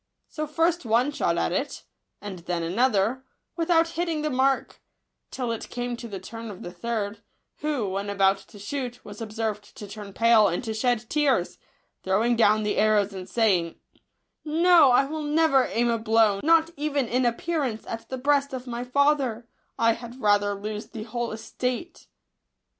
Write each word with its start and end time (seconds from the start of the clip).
So 0.27 0.47
first 0.47 0.83
one 0.83 1.11
shot 1.11 1.37
at 1.37 1.51
it, 1.51 1.83
and 2.21 2.39
then 2.39 2.63
another, 2.63 3.23
without 3.55 3.89
hitting 3.89 4.23
the 4.23 4.31
mark; 4.31 4.81
till 5.29 5.51
it 5.51 5.69
came 5.69 5.95
to 5.97 6.07
the 6.07 6.17
turn 6.19 6.49
of 6.49 6.63
the 6.63 6.71
third, 6.71 7.21
who, 7.57 7.87
when 7.87 8.09
about 8.09 8.39
to 8.47 8.57
shoot, 8.57 9.05
was 9.05 9.21
observed 9.21 9.75
to 9.77 9.87
turn 9.87 10.11
pale 10.11 10.47
and 10.47 10.63
to 10.63 10.73
shed 10.73 11.07
tears, 11.07 11.59
throwing 12.01 12.35
down 12.35 12.63
the 12.63 12.77
arrows, 12.77 13.13
and 13.13 13.29
saying," 13.29 13.75
No, 14.63 14.89
I 14.89 15.05
will 15.05 15.21
never 15.21 15.65
aim 15.67 15.91
a 15.91 15.99
blow, 15.99 16.39
not 16.43 16.71
even 16.75 17.07
in 17.07 17.23
appearance* 17.23 17.85
at 17.85 18.09
the 18.09 18.17
breast 18.17 18.53
of 18.53 18.65
my 18.65 18.83
father; 18.83 19.47
I 19.77 19.91
had 19.93 20.19
rather 20.19 20.55
lose 20.55 20.87
the 20.87 21.03
whole 21.03 21.31
estate." 21.31 22.07